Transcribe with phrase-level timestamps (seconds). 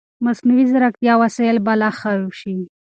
[0.25, 2.55] مصنوعي ځیرکتیا وسایل به لا ښه شي.